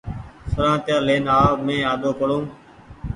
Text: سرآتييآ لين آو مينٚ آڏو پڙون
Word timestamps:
سرآتييآ 0.51 0.97
لين 1.07 1.23
آو 1.37 1.51
مينٚ 1.65 1.87
آڏو 1.91 2.11
پڙون 2.19 2.43